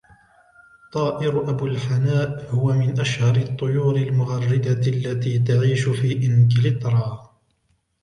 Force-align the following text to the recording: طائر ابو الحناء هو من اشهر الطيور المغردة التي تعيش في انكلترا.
طائر 0.91 1.37
ابو 1.49 1.65
الحناء 1.67 2.45
هو 2.55 2.73
من 2.73 2.99
اشهر 2.99 3.35
الطيور 3.35 3.95
المغردة 3.95 4.71
التي 4.87 5.39
تعيش 5.39 5.89
في 5.89 6.25
انكلترا. 6.25 7.31